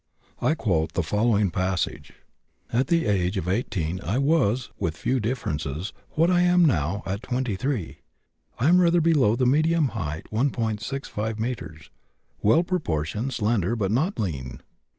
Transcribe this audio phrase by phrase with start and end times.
[0.41, 2.13] I quote the following passage:
[2.73, 7.21] "At the age of 18 I was, with few differences, what I am now (at
[7.21, 7.99] 23).
[8.57, 11.91] I am rather below the medium height (1.65 metres),
[12.41, 14.61] well proportioned, slender, but not lean.